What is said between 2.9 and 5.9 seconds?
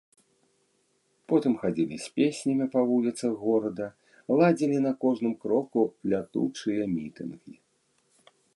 вуліцах горада, ладзілі на кожным кроку